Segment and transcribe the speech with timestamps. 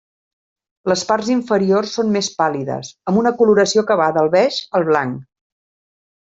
[0.91, 5.25] Les parts inferiors són més pàl·lides, amb una coloració que va del beix al blanc.